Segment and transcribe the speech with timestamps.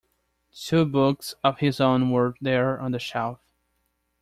[0.55, 3.37] Two books of his own were there on the shelf.